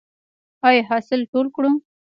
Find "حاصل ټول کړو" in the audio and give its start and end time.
0.89-1.71